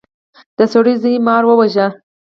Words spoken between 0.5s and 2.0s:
د سړي زوی مار وواژه.